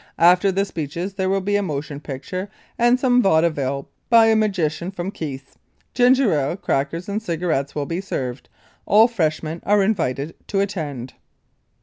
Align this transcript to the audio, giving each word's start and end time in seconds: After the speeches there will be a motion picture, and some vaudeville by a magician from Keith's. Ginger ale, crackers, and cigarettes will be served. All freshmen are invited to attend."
After 0.17 0.51
the 0.51 0.65
speeches 0.65 1.13
there 1.13 1.29
will 1.29 1.41
be 1.41 1.55
a 1.55 1.61
motion 1.61 1.99
picture, 1.99 2.49
and 2.75 2.99
some 2.99 3.21
vaudeville 3.21 3.87
by 4.09 4.29
a 4.31 4.35
magician 4.35 4.89
from 4.89 5.11
Keith's. 5.11 5.59
Ginger 5.93 6.33
ale, 6.33 6.57
crackers, 6.57 7.07
and 7.07 7.21
cigarettes 7.21 7.75
will 7.75 7.85
be 7.85 8.01
served. 8.01 8.49
All 8.87 9.07
freshmen 9.07 9.61
are 9.63 9.83
invited 9.83 10.33
to 10.47 10.59
attend." 10.59 11.13